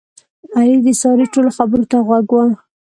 علي 0.57 0.77
د 0.85 0.87
سارې 1.01 1.25
ټولو 1.33 1.49
خبرو 1.57 1.85
ته 1.91 1.97
غوږ 2.07 2.27
و. 2.33 2.35